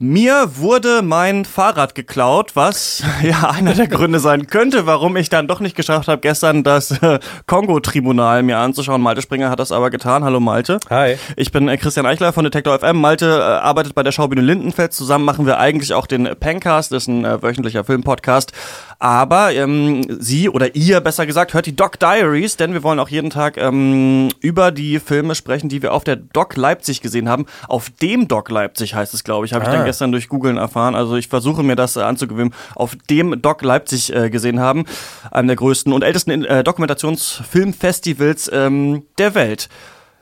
[0.00, 5.48] Mir wurde mein Fahrrad geklaut, was ja einer der Gründe sein könnte, warum ich dann
[5.48, 7.18] doch nicht geschafft habe, gestern das äh,
[7.48, 9.02] Kongo-Tribunal mir anzuschauen.
[9.02, 10.22] Malte Springer hat das aber getan.
[10.22, 10.78] Hallo Malte.
[10.88, 11.16] Hi.
[11.34, 13.00] Ich bin äh, Christian Eichler von Detektor FM.
[13.00, 14.92] Malte äh, arbeitet bei der Schaubühne Lindenfeld.
[14.92, 18.52] Zusammen machen wir eigentlich auch den Pencast, das ist ein äh, wöchentlicher Filmpodcast.
[19.00, 23.08] Aber ähm, sie oder ihr, besser gesagt, hört die Doc Diaries, denn wir wollen auch
[23.08, 27.46] jeden Tag ähm, über die Filme sprechen, die wir auf der Doc Leipzig gesehen haben.
[27.66, 29.87] Auf dem Doc Leipzig heißt es, glaube ich, habe ich dann Ah.
[29.88, 30.94] Gestern durch Googlen erfahren.
[30.94, 32.52] Also ich versuche mir das äh, anzugewöhnen.
[32.74, 34.84] Auf dem Doc Leipzig äh, gesehen haben,
[35.30, 39.70] einem der größten und ältesten äh, Dokumentationsfilmfestivals ähm, der Welt.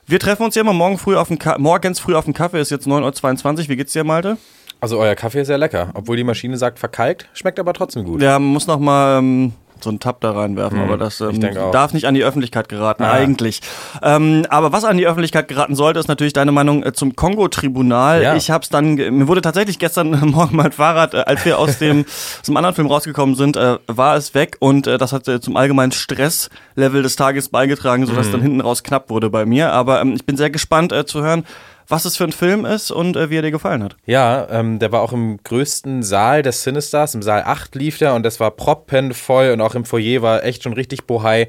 [0.06, 2.60] Wir treffen uns ja immer morgen früh auf dem Ka morgens früh auf dem Kaffee,
[2.60, 3.68] ist jetzt 9.22 Uhr.
[3.70, 4.36] Wie geht's dir, Malte?
[4.80, 5.90] Also euer Kaffee ist sehr lecker.
[5.94, 8.22] Obwohl die Maschine sagt verkalkt, schmeckt aber trotzdem gut.
[8.22, 9.52] Ja, man muss noch mal ähm,
[9.86, 11.40] so einen Tab da reinwerfen, aber das ähm,
[11.72, 13.12] darf nicht an die Öffentlichkeit geraten, Ah.
[13.12, 13.60] eigentlich.
[14.02, 18.22] Ähm, aber was an die Öffentlichkeit geraten sollte, ist natürlich deine Meinung äh, zum Kongo-Tribunal.
[18.22, 18.34] Ja.
[18.36, 22.04] Ich hab's dann, mir wurde tatsächlich gestern Morgen mein Fahrrad, äh, als wir aus dem,
[22.04, 25.40] aus dem anderen Film rausgekommen sind, äh, war es weg und äh, das hat äh,
[25.40, 28.06] zum allgemeinen Stresslevel des Tages beigetragen, Mhm.
[28.08, 29.72] sodass dann hinten raus knapp wurde bei mir.
[29.72, 31.44] Aber ähm, ich bin sehr gespannt äh, zu hören,
[31.88, 33.96] was es für ein Film ist und äh, wie er dir gefallen hat.
[34.06, 38.14] Ja, ähm, der war auch im größten Saal des Cinestars, im Saal 8 lief der
[38.14, 41.48] und das war proppenvoll und auch im Foyer war echt schon richtig bohai.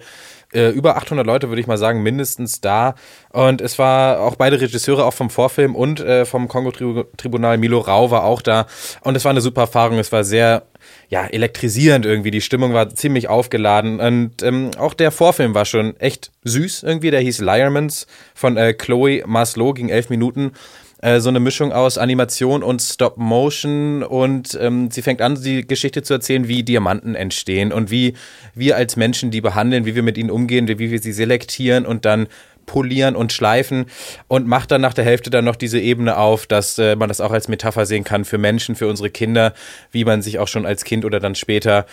[0.57, 2.95] Äh, über 800 Leute, würde ich mal sagen, mindestens da.
[3.29, 8.09] Und es war auch beide Regisseure, auch vom Vorfilm und äh, vom Kongo-Tribunal, Milo Rau
[8.09, 8.65] war auch da.
[9.01, 9.99] Und es war eine super Erfahrung.
[9.99, 10.63] Es war sehr,
[11.09, 12.31] ja, elektrisierend irgendwie.
[12.31, 13.99] Die Stimmung war ziemlich aufgeladen.
[13.99, 17.11] Und ähm, auch der Vorfilm war schon echt süß irgendwie.
[17.11, 20.53] Der hieß Liarmans von äh, Chloe Maslow, ging elf Minuten
[21.01, 25.65] äh, so eine Mischung aus Animation und Stop Motion und ähm, sie fängt an, die
[25.65, 28.13] Geschichte zu erzählen, wie Diamanten entstehen und wie
[28.55, 32.05] wir als Menschen die behandeln, wie wir mit ihnen umgehen, wie wir sie selektieren und
[32.05, 32.27] dann
[32.65, 33.85] polieren und schleifen
[34.27, 37.21] und macht dann nach der Hälfte dann noch diese Ebene auf, dass äh, man das
[37.21, 39.53] auch als Metapher sehen kann für Menschen, für unsere Kinder,
[39.91, 41.85] wie man sich auch schon als Kind oder dann später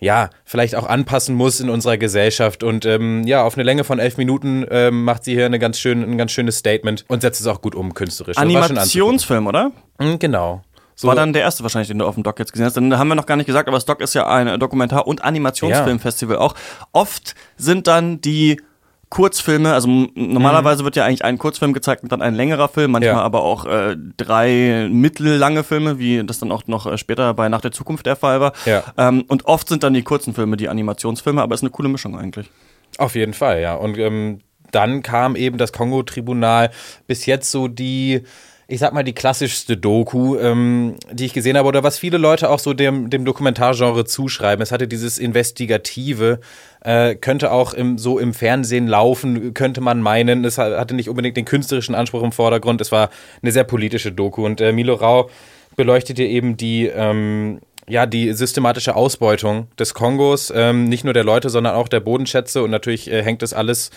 [0.00, 2.62] ja, vielleicht auch anpassen muss in unserer Gesellschaft.
[2.62, 5.78] Und ähm, ja, auf eine Länge von elf Minuten ähm, macht sie hier eine ganz
[5.78, 8.36] schön, ein ganz schönes Statement und setzt es auch gut um, künstlerisch.
[8.36, 9.72] Schon Animationsfilm, oder?
[9.98, 10.62] Mhm, Genau.
[10.98, 12.74] So, War dann der erste wahrscheinlich, den du auf dem Doc jetzt gesehen hast.
[12.78, 15.22] Dann haben wir noch gar nicht gesagt, aber das Doc ist ja ein Dokumentar- und
[15.22, 16.54] Animationsfilmfestival auch.
[16.92, 18.62] Oft sind dann die
[19.08, 23.14] Kurzfilme, also normalerweise wird ja eigentlich ein Kurzfilm gezeigt und dann ein längerer Film, manchmal
[23.14, 23.22] Ja.
[23.22, 27.60] aber auch äh, drei mittellange Filme, wie das dann auch noch äh, später bei Nach
[27.60, 28.52] der Zukunft der Fall war.
[28.64, 28.82] Ja.
[28.98, 31.88] Ähm, und oft sind dann die kurzen Filme die Animationsfilme, aber es ist eine coole
[31.88, 32.50] Mischung eigentlich.
[32.98, 33.74] Auf jeden Fall, ja.
[33.74, 34.40] Und ähm,
[34.72, 36.70] dann kam eben das Kongo-Tribunal
[37.06, 38.22] bis jetzt so die,
[38.68, 42.50] ich sag mal, die klassischste Doku, ähm, die ich gesehen habe, oder was viele Leute
[42.50, 44.60] auch so dem, dem Dokumentargenre zuschreiben.
[44.60, 46.40] Es hatte dieses Investigative,
[46.80, 50.44] äh, könnte auch im, so im Fernsehen laufen, könnte man meinen.
[50.44, 52.80] Es ha- hatte nicht unbedingt den künstlerischen Anspruch im Vordergrund.
[52.80, 53.10] Es war
[53.40, 54.44] eine sehr politische Doku.
[54.44, 55.30] Und äh, Milo Rau
[55.76, 61.50] beleuchtete eben die, ähm, ja, die systematische Ausbeutung des Kongos, ähm, nicht nur der Leute,
[61.50, 63.90] sondern auch der Bodenschätze und natürlich äh, hängt das alles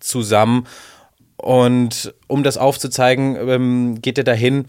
[0.00, 0.66] zusammen.
[1.36, 4.66] Und um das aufzuzeigen, ähm, geht er dahin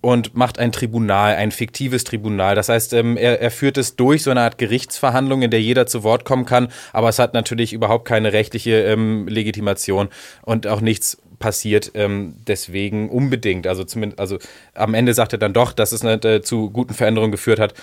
[0.00, 2.54] und macht ein Tribunal, ein fiktives Tribunal.
[2.54, 5.86] Das heißt, ähm, er, er führt es durch so eine Art Gerichtsverhandlung, in der jeder
[5.86, 10.08] zu Wort kommen kann, aber es hat natürlich überhaupt keine rechtliche ähm, Legitimation
[10.42, 13.66] und auch nichts passiert ähm, deswegen unbedingt.
[13.66, 14.38] Also zumindest, also
[14.74, 17.74] am Ende sagt er dann doch, dass es nicht, äh, zu guten Veränderungen geführt hat.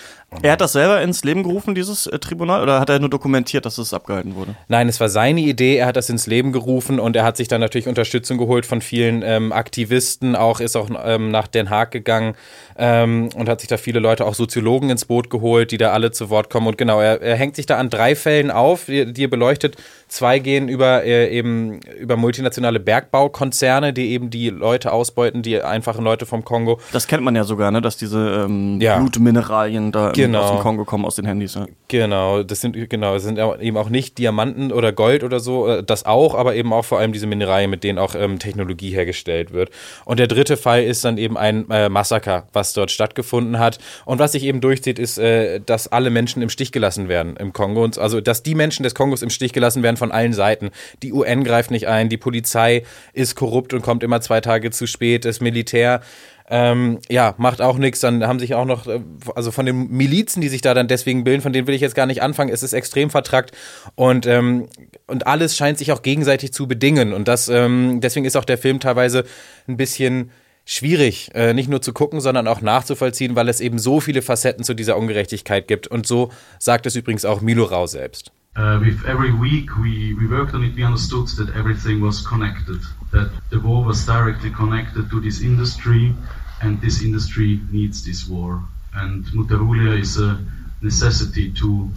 [0.42, 3.66] Er hat das selber ins Leben gerufen, dieses äh, Tribunal, oder hat er nur dokumentiert,
[3.66, 4.56] dass es abgehalten wurde?
[4.68, 7.48] Nein, es war seine Idee, er hat das ins Leben gerufen und er hat sich
[7.48, 11.92] dann natürlich Unterstützung geholt von vielen ähm, Aktivisten, auch ist auch ähm, nach Den Haag
[11.92, 12.36] gegangen
[12.78, 16.12] ähm, und hat sich da viele Leute, auch Soziologen ins Boot geholt, die da alle
[16.12, 16.68] zu Wort kommen.
[16.68, 19.78] Und genau, er, er hängt sich da an drei Fällen auf, die, die er beleuchtet.
[20.08, 26.04] Zwei gehen über äh, eben über multinationale Bergbaukonzerne, die eben die Leute ausbeuten, die einfachen
[26.04, 26.80] Leute vom Kongo.
[26.94, 28.98] Das kennt man ja sogar, ne, dass diese ähm, Ja.
[28.98, 30.42] Blutmineralien da Genau.
[30.42, 31.56] aus dem Kongo kommen, aus den Handys.
[31.56, 31.66] Ja.
[31.88, 35.84] Genau, das sind genau, das sind eben auch nicht Diamanten oder Gold oder so, äh,
[35.84, 39.54] das auch, aber eben auch vor allem diese Mineralien, mit denen auch ähm, Technologie hergestellt
[39.54, 39.70] wird.
[40.06, 43.80] Und der dritte Fall ist dann eben ein äh, Massaker, was dort stattgefunden hat.
[44.06, 47.54] Und was sich eben durchzieht, ist, äh, dass alle Menschen im Stich gelassen werden im
[47.54, 47.84] Kongo.
[47.84, 50.72] Und also, dass die Menschen des Kongos im Stich gelassen werden von allen Seiten.
[51.04, 52.84] Die UN greift nicht ein, die Polizei
[53.14, 56.02] ist korrupt und kommt immer zwei Tage zu spät, das Militär
[56.48, 58.02] ähm, ja, macht auch nichts.
[58.02, 59.00] Dann haben sich auch noch, äh,
[59.36, 61.96] also von den Milizen, die sich da dann deswegen bilden, von denen will ich jetzt
[61.96, 62.54] gar nicht anfangen.
[62.54, 63.52] Es ist extrem vertrackt
[63.96, 64.68] und, ähm,
[65.08, 67.14] und alles scheint sich auch gegenseitig zu bedingen.
[67.14, 69.24] Und das, ähm, deswegen ist auch der Film teilweise
[69.68, 70.32] ein bisschen
[70.66, 74.64] schwierig, äh, nicht nur zu gucken, sondern auch nachzuvollziehen, weil es eben so viele Facetten
[74.64, 75.88] zu dieser Ungerechtigkeit gibt.
[75.88, 78.32] Und so sagt es übrigens auch Milo Rau selbst.
[78.56, 82.80] Uh, with every week we, we worked on it, we understood that everything was connected,
[83.12, 86.14] that the war was directly connected to this industry,
[86.62, 88.64] and this industry needs this war.
[88.94, 90.40] And Mutahulia is a
[90.82, 91.92] necessity to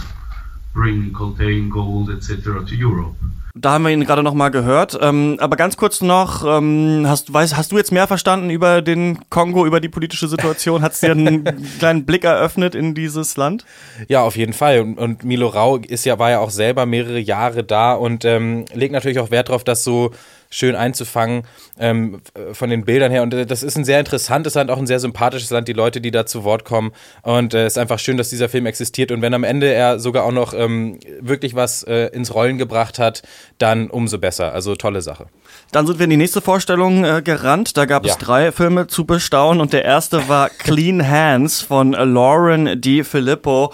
[0.75, 2.64] bring coltan, gold, etc.
[2.66, 3.14] to Europe.
[3.60, 4.96] Da haben wir ihn gerade noch mal gehört.
[5.00, 9.19] Ähm, aber ganz kurz noch, ähm, hast, weißt, hast du jetzt mehr verstanden über den
[9.31, 10.82] Kongo, über die politische Situation?
[10.82, 11.44] Hat es dir einen
[11.78, 13.64] kleinen Blick eröffnet in dieses Land?
[14.06, 14.81] Ja, auf jeden Fall.
[14.81, 18.64] Und, und Milo Rau ist ja, war ja auch selber mehrere Jahre da und ähm,
[18.72, 20.12] legt natürlich auch Wert darauf, dass so
[20.50, 21.42] schön einzufangen
[21.78, 22.20] ähm,
[22.52, 23.22] von den Bildern her.
[23.22, 26.00] Und äh, das ist ein sehr interessantes Land, auch ein sehr sympathisches Land, die Leute,
[26.00, 26.92] die da zu Wort kommen.
[27.22, 29.12] Und es äh, ist einfach schön, dass dieser Film existiert.
[29.12, 32.98] Und wenn am Ende er sogar auch noch ähm, wirklich was äh, ins Rollen gebracht
[32.98, 33.22] hat,
[33.58, 34.52] dann umso besser.
[34.52, 35.26] Also tolle Sache.
[35.72, 37.76] Dann sind wir in die nächste Vorstellung äh, gerannt.
[37.76, 38.12] Da gab ja.
[38.12, 43.72] es drei Filme zu bestaunen und der erste war Clean Hands von Lauren Di Filippo.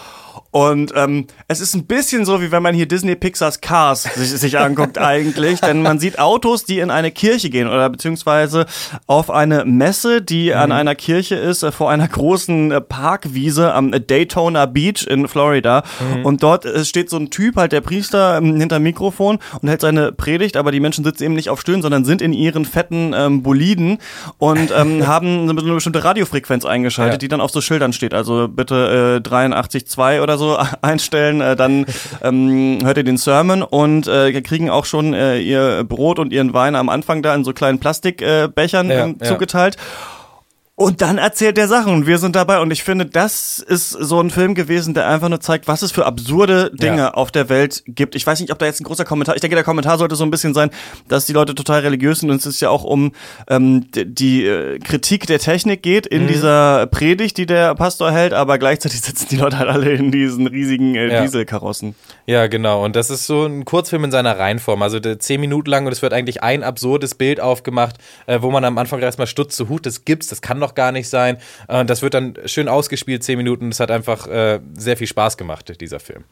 [0.50, 4.30] Und ähm, es ist ein bisschen so, wie wenn man hier Disney Pixars Cars sich,
[4.30, 5.60] sich anguckt eigentlich.
[5.60, 8.66] Denn man sieht Autos, die in eine Kirche gehen oder beziehungsweise
[9.06, 10.56] auf eine Messe, die mhm.
[10.56, 15.82] an einer Kirche ist, äh, vor einer großen äh, Parkwiese am Daytona Beach in Florida.
[16.00, 16.24] Mhm.
[16.24, 19.80] Und dort äh, steht so ein Typ, halt der Priester, ähm, hinter Mikrofon und hält
[19.80, 23.12] seine Predigt, aber die Menschen sitzen eben nicht auf Stühlen, sondern sind in ihren fetten
[23.14, 23.98] ähm, Boliden
[24.38, 27.18] und ähm, haben eine bestimmte Radiofrequenz eingeschaltet, ja.
[27.18, 28.14] die dann auf so Schildern steht.
[28.14, 31.86] Also bitte äh, 83,2 oder so einstellen, äh, dann
[32.22, 36.52] ähm, hört ihr den Sermon und äh, kriegen auch schon äh, ihr Brot und ihren
[36.52, 39.76] Wein am Anfang da in so kleinen Plastikbechern äh, ja, ähm, zugeteilt.
[39.76, 40.13] Ja.
[40.76, 44.20] Und dann erzählt er Sachen und wir sind dabei und ich finde, das ist so
[44.20, 47.14] ein Film gewesen, der einfach nur zeigt, was es für absurde Dinge ja.
[47.14, 48.16] auf der Welt gibt.
[48.16, 50.24] Ich weiß nicht, ob da jetzt ein großer Kommentar, ich denke, der Kommentar sollte so
[50.24, 50.70] ein bisschen sein,
[51.06, 53.12] dass die Leute total religiös sind und es ist ja auch um
[53.46, 56.26] ähm, die äh, Kritik der Technik geht in mhm.
[56.26, 60.48] dieser Predigt, die der Pastor hält, aber gleichzeitig sitzen die Leute halt alle in diesen
[60.48, 61.22] riesigen äh, ja.
[61.22, 61.94] Dieselkarossen.
[62.26, 62.84] Ja, genau.
[62.84, 64.82] Und das ist so ein Kurzfilm in seiner Reihenform.
[64.82, 67.94] Also zehn Minuten lang und es wird eigentlich ein absurdes Bild aufgemacht,
[68.26, 70.92] äh, wo man am Anfang erstmal stutzt, so Hut, das gibt's, das kann noch gar
[70.92, 71.38] nicht sein.
[71.68, 73.70] Äh, das wird dann schön ausgespielt, zehn Minuten.
[73.70, 76.24] Das hat einfach äh, sehr viel Spaß gemacht, dieser Film.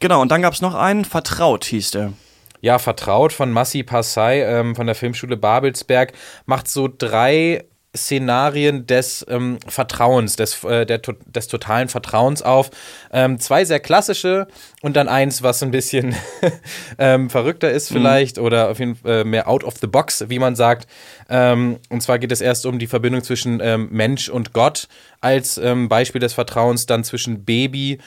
[0.00, 2.12] Genau, und dann gab es noch einen, Vertraut hieß der.
[2.60, 6.12] Ja, Vertraut von Massi Passai ähm, von der Filmschule Babelsberg
[6.46, 7.64] macht so drei
[7.96, 12.70] Szenarien des ähm, Vertrauens, des, äh, der, des totalen Vertrauens auf.
[13.12, 14.48] Ähm, zwei sehr klassische
[14.82, 16.14] und dann eins, was ein bisschen
[16.98, 17.94] ähm, verrückter ist mhm.
[17.96, 18.44] vielleicht mhm.
[18.44, 20.88] oder auf jeden Fall äh, mehr out of the box, wie man sagt.
[21.28, 24.88] Ähm, und zwar geht es erst um die Verbindung zwischen ähm, Mensch und Gott
[25.20, 27.98] als ähm, Beispiel des Vertrauens, dann zwischen Baby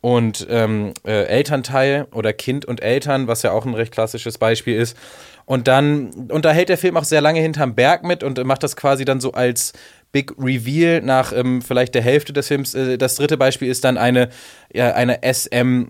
[0.00, 4.98] und äh, Elternteil oder Kind und Eltern, was ja auch ein recht klassisches Beispiel ist.
[5.46, 9.04] Und dann unterhält der Film auch sehr lange hinterm Berg mit und macht das quasi
[9.04, 9.72] dann so als
[10.12, 12.74] Big Reveal nach ähm, vielleicht der Hälfte des Films.
[12.74, 14.28] Äh, das dritte Beispiel ist dann eine,
[14.72, 15.88] ja, eine SM-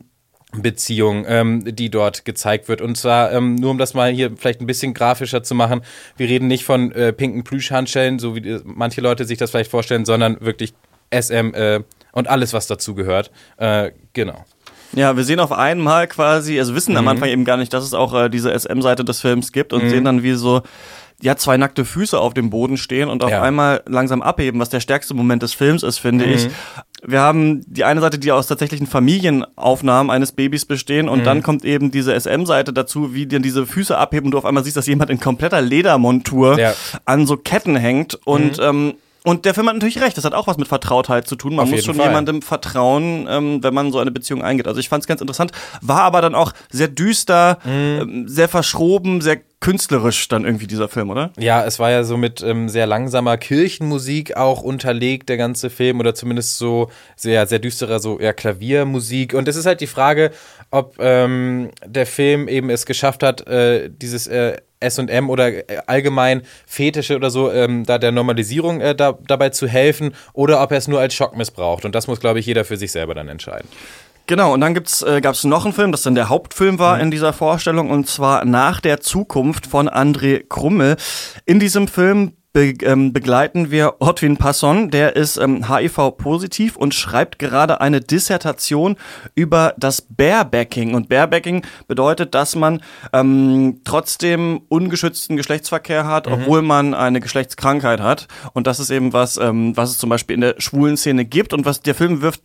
[0.62, 2.80] Beziehung, ähm, die dort gezeigt wird.
[2.80, 5.82] Und zwar, ähm, nur um das mal hier vielleicht ein bisschen grafischer zu machen,
[6.16, 10.04] wir reden nicht von äh, pinken Plüschhandschellen, so wie manche Leute sich das vielleicht vorstellen,
[10.04, 10.74] sondern wirklich
[11.12, 11.80] SM äh,
[12.12, 13.30] und alles, was dazu gehört.
[13.56, 14.44] Äh, genau.
[14.94, 16.98] Ja, wir sehen auf einmal quasi, also wissen mhm.
[16.98, 19.84] am Anfang eben gar nicht, dass es auch äh, diese SM-Seite des Films gibt und
[19.84, 19.90] mhm.
[19.90, 20.62] sehen dann, wie so
[21.22, 23.40] ja, zwei nackte Füße auf dem Boden stehen und auf ja.
[23.40, 26.32] einmal langsam abheben, was der stärkste Moment des Films ist, finde mhm.
[26.32, 26.48] ich.
[27.06, 31.24] Wir haben die eine Seite, die aus tatsächlichen Familienaufnahmen eines Babys bestehen und mhm.
[31.24, 34.64] dann kommt eben diese SM-Seite dazu, wie dann diese Füße abheben und du auf einmal
[34.64, 36.74] siehst, dass jemand in kompletter Ledermontur ja.
[37.04, 38.64] an so Ketten hängt und mhm.
[38.64, 38.94] ähm,
[39.26, 41.54] und der Film hat natürlich recht, das hat auch was mit Vertrautheit zu tun.
[41.56, 42.08] Man Auf muss schon Fall.
[42.08, 44.68] jemandem vertrauen, ähm, wenn man so eine Beziehung eingeht.
[44.68, 47.70] Also ich fand es ganz interessant, war aber dann auch sehr düster, mhm.
[47.70, 51.32] ähm, sehr verschroben, sehr künstlerisch dann irgendwie dieser Film, oder?
[51.38, 56.00] Ja, es war ja so mit ähm, sehr langsamer Kirchenmusik auch unterlegt, der ganze Film,
[56.00, 59.32] oder zumindest so sehr, sehr düsterer, so eher Klaviermusik.
[59.32, 60.32] Und es ist halt die Frage,
[60.70, 66.42] ob ähm, der Film eben es geschafft hat, äh, dieses äh, SM oder äh, allgemein
[66.66, 70.78] Fetische oder so, ähm, da der Normalisierung äh, da, dabei zu helfen oder ob er
[70.78, 71.86] es nur als Schock missbraucht.
[71.86, 73.68] Und das muss, glaube ich, jeder für sich selber dann entscheiden.
[74.26, 76.96] Genau, und dann gibt's, äh, gab es noch einen Film, das dann der Hauptfilm war
[76.96, 77.02] mhm.
[77.02, 80.96] in dieser Vorstellung, und zwar Nach der Zukunft von André Krummel.
[81.44, 87.40] In diesem Film be ähm, begleiten wir Otwin Passon, der ist ähm, HIV-positiv und schreibt
[87.40, 88.96] gerade eine Dissertation
[89.34, 90.94] über das Barebacking.
[90.94, 92.80] Und Barebacking bedeutet, dass man
[93.12, 96.32] ähm, trotzdem ungeschützten Geschlechtsverkehr hat, mhm.
[96.34, 98.28] obwohl man eine Geschlechtskrankheit hat.
[98.52, 101.52] Und das ist eben was, ähm, was es zum Beispiel in der schwulen Szene gibt
[101.54, 102.42] und was der Film wirft.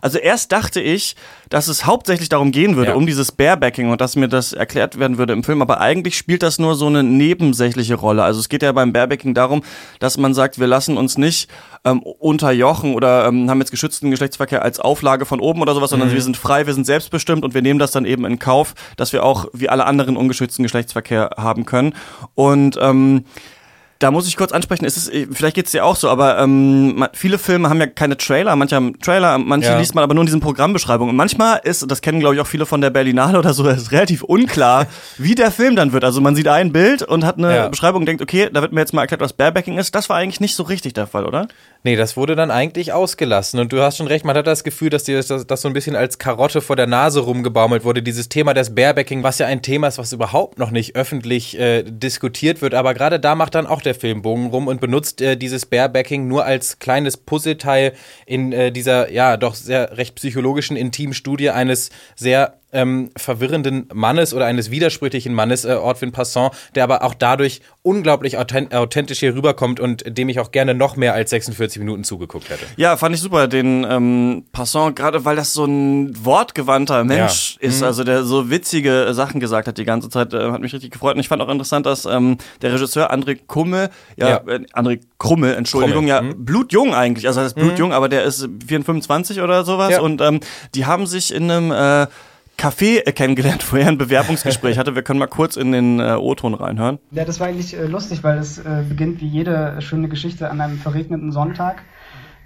[0.00, 1.14] Also erst dachte ich,
[1.50, 2.96] dass es hauptsächlich darum gehen würde, ja.
[2.96, 6.42] um dieses Barebacking und dass mir das erklärt werden würde im Film, aber eigentlich spielt
[6.42, 8.24] das nur so eine nebensächliche Rolle.
[8.24, 9.41] Also es geht ja beim Barebacking darum,
[9.98, 11.48] dass man sagt, wir lassen uns nicht
[11.84, 16.08] ähm, unterjochen oder ähm, haben jetzt geschützten Geschlechtsverkehr als Auflage von oben oder sowas, sondern
[16.10, 16.14] Mhm.
[16.14, 19.12] wir sind frei, wir sind selbstbestimmt und wir nehmen das dann eben in Kauf, dass
[19.12, 21.94] wir auch wie alle anderen ungeschützten Geschlechtsverkehr haben können.
[22.34, 23.24] Und ähm,
[24.02, 27.38] da muss ich kurz ansprechen, es ist, vielleicht geht's dir auch so, aber ähm, viele
[27.38, 29.78] Filme haben ja keine Trailer, manche haben Trailer, manche Ja.
[29.78, 31.10] liest man aber nur in diesen Programmbeschreibungen.
[31.10, 33.92] Und manchmal ist, das kennen glaube ich auch viele von der Berlinale oder so, ist
[33.92, 34.86] relativ unklar,
[35.18, 36.04] wie der Film dann wird.
[36.04, 37.68] Also man sieht ein Bild und hat eine Ja.
[37.68, 39.94] Beschreibung und denkt, okay, da wird mir jetzt mal erklärt, was Barebacking ist.
[39.94, 41.46] Das war eigentlich nicht so richtig der Fall, oder?
[41.84, 43.58] Nee, das wurde dann eigentlich ausgelassen.
[43.58, 45.74] Und du hast schon recht, man hat das Gefühl, dass dir das, das so ein
[45.74, 48.02] bisschen als Karotte vor der Nase rumgebaumelt wurde.
[48.02, 51.82] Dieses Thema des Barebacking, was ja ein Thema ist, was überhaupt noch nicht öffentlich äh,
[51.82, 52.74] diskutiert wird.
[52.74, 56.26] Aber gerade da macht dann auch der Film Bogen rum und benutzt äh, dieses Barebacking
[56.28, 57.94] nur als kleines Puzzleteil
[58.26, 64.34] in äh, dieser, ja, doch sehr recht psychologischen, intimen Studie eines sehr ähm, verwirrenden Mannes
[64.34, 69.34] oder eines widersprüchlichen Mannes, äh, Ortwin Passant, der aber auch dadurch unglaublich authent authentisch hier
[69.34, 72.64] rüberkommt und dem ich auch gerne noch mehr als 46 Minuten zugeguckt hätte.
[72.76, 77.68] Ja, fand ich super, den ähm, Passant, gerade weil das so ein wortgewandter Mensch Ja.
[77.68, 80.72] ist, also der so witzige äh, Sachen gesagt hat die ganze Zeit, äh, hat mich
[80.72, 81.14] richtig gefreut.
[81.14, 84.36] Und ich fand auch interessant, dass ähm, der Regisseur André Kummel, ja, Ja.
[84.46, 88.48] Äh, André Krummel, Entschuldigung, Krummel, ja, blutjung eigentlich, also er ist blutjung, aber der ist
[88.66, 90.00] 24 oder sowas Ja.
[90.00, 90.40] und ähm,
[90.74, 92.06] die haben sich in einem äh,
[92.62, 94.94] Café äh, kennengelernt, wo er ein Bewerbungsgespräch hatte.
[94.94, 97.00] Wir können mal kurz in den äh, O-Ton reinhören.
[97.10, 100.60] Ja, das war eigentlich äh, lustig, weil es äh, beginnt wie jede schöne Geschichte an
[100.60, 101.82] einem verregneten Sonntag.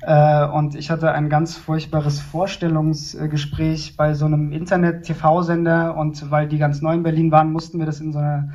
[0.00, 6.58] Äh, und ich hatte ein ganz furchtbares Vorstellungsgespräch bei so einem Internet-TV-Sender und weil die
[6.58, 8.52] ganz neu in Berlin waren, mussten wir das in so eine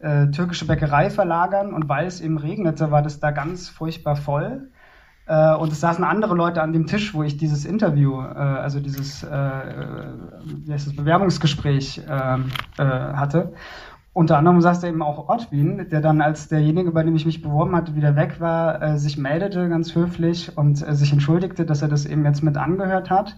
[0.00, 4.70] äh, türkische Bäckerei verlagern und weil es eben regnete, war das da ganz furchtbar voll.
[5.26, 8.80] Äh, und es saßen andere Leute an dem Tisch, wo ich dieses Interview, äh, also
[8.80, 10.06] dieses äh, äh,
[10.44, 13.52] wie heißt das, Bewerbungsgespräch ähm, äh, hatte.
[14.12, 17.42] Unter anderem saß da eben auch Ortwin, der dann, als derjenige, bei dem ich mich
[17.42, 21.82] beworben hatte, wieder weg war, äh, sich meldete ganz höflich und äh, sich entschuldigte, dass
[21.82, 23.36] er das eben jetzt mit angehört hat.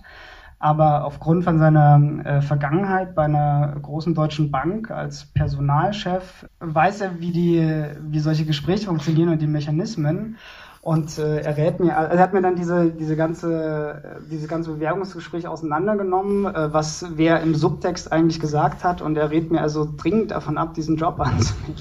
[0.59, 7.21] Aber aufgrund von seiner äh, Vergangenheit bei einer großen deutschen Bank als Personalchef weiß er,
[7.21, 10.37] wie die, wie solche Gespräche funktionieren und die Mechanismen.
[10.87, 14.47] Und äh, er rät mir, also er hat mir dann diese, diese ganze, äh, diese
[14.47, 19.03] ganze Bewerbungsgespräch auseinandergenommen, äh, was wer im Subtext eigentlich gesagt hat.
[19.03, 21.75] Und er rät mir also dringend davon ab, diesen Job anzunehmen.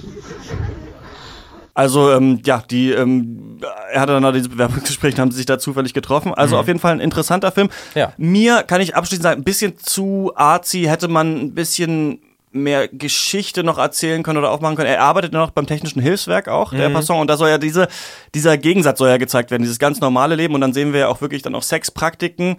[1.76, 3.60] Also ähm, ja, die ähm,
[3.94, 6.34] er hatte dann noch dieses Bewerbungsgespräch, haben sie sich da zufällig getroffen.
[6.34, 7.70] Also auf jeden Fall ein interessanter Film.
[7.94, 8.12] Ja.
[8.18, 12.22] Mir kann ich abschließend sagen, ein bisschen zu artsy, hätte man ein bisschen
[12.56, 14.90] mehr Geschichte noch erzählen können oder aufmachen können.
[14.90, 17.20] Er arbeitet ja noch beim Technischen Hilfswerk auch, der Passant.
[17.22, 17.88] Und da soll ja diese,
[18.34, 20.54] dieser Gegensatz soll ja gezeigt werden, dieses ganz normale Leben.
[20.56, 22.58] Und dann sehen wir ja auch wirklich dann auch Sexpraktiken,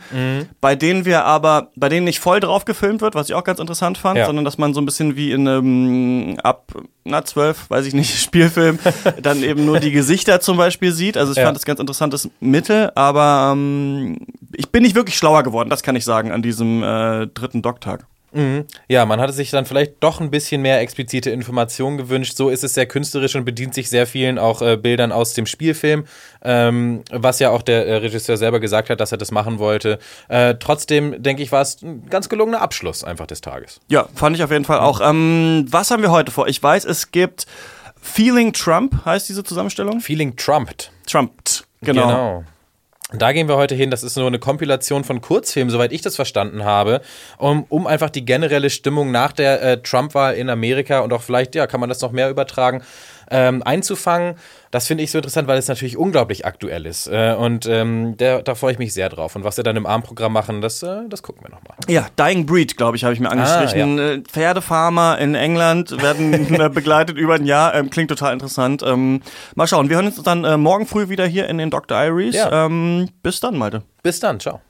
[0.61, 3.59] bei denen wir aber, bei denen nicht voll drauf gefilmt wird, was ich auch ganz
[3.61, 4.27] interessant fand, Ja.
[4.27, 6.73] sondern dass man so ein bisschen wie in einem ab,
[7.05, 8.79] na, zwölf, weiß ich nicht, Spielfilm,
[9.23, 11.17] dann eben nur die Gesichter zum Beispiel sieht.
[11.17, 11.45] Also ich Ja.
[11.45, 14.19] fand das ganz interessantes Mittel, aber ähm,
[14.55, 18.07] ich bin nicht wirklich schlauer geworden, das kann ich sagen, an diesem äh, dritten Docktag.
[18.89, 22.37] Ja, man hatte sich dann vielleicht doch ein bisschen mehr explizite Informationen gewünscht.
[22.37, 25.47] So ist es sehr künstlerisch und bedient sich sehr vielen auch äh, Bildern aus dem
[25.47, 26.05] Spielfilm,
[26.43, 29.99] ähm, was ja auch der äh, Regisseur selber gesagt hat, dass er das machen wollte.
[30.29, 33.81] Äh, trotzdem, denke ich, war es ein ganz gelungener Abschluss einfach des Tages.
[33.89, 35.01] Ja, fand ich auf jeden Fall auch.
[35.01, 36.47] Ähm, was haben wir heute vor?
[36.49, 37.47] Ich weiß, es gibt
[38.01, 40.01] Feeling Trump, heißt diese Zusammenstellung?
[40.01, 40.91] Feeling Trumped.
[41.07, 42.45] Trumped, genau.
[43.13, 43.93] Da gehen wir heute hin.
[43.93, 47.01] Das ist nur eine Kompilation von Kurzfilmen, soweit ich das verstanden habe,
[47.39, 51.55] um, um einfach die generelle Stimmung nach der äh, Trump-Wahl in Amerika und auch vielleicht,
[51.55, 52.83] ja, kann man das noch mehr übertragen,
[53.31, 54.37] ähm, einzufangen.
[54.71, 57.07] Das finde ich so interessant, weil es natürlich unglaublich aktuell ist.
[57.07, 59.37] Äh, und ähm, der, da freue ich mich sehr drauf.
[59.37, 61.77] Und was sie dann im Armprogramm machen, das, äh, das gucken wir nochmal.
[61.89, 63.99] Ja, Dying Breed, glaube ich, habe ich mir angestrichen.
[63.99, 67.75] Äh, Pferdefarmer in England werden äh, begleitet über ein Jahr.
[67.75, 68.83] Ähm, klingt total interessant.
[68.85, 69.23] Ähm,
[69.55, 69.89] mal schauen.
[69.89, 71.97] Wir hören uns dann äh, morgen früh wieder hier in den Dr.
[71.97, 72.35] Diaries.
[72.35, 72.67] Ja.
[72.67, 73.83] Ähm, bis dann, Malte.
[74.03, 74.61] Bis dann, ciao.